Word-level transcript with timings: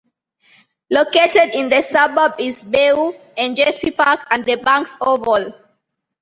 Located 0.89 1.53
in 1.53 1.69
the 1.69 1.83
suburb 1.83 2.33
is 2.39 2.63
Beau 2.63 3.13
and 3.37 3.55
Jessi 3.55 3.95
Park 3.95 4.25
and 4.31 4.43
the 4.43 4.55
Banks 4.55 4.97
Oval. 4.99 5.53